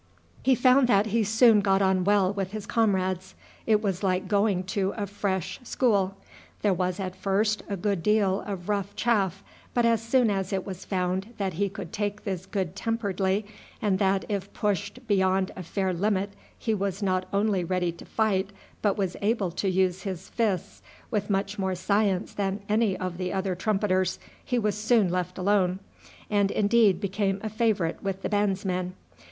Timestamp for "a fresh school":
4.97-6.17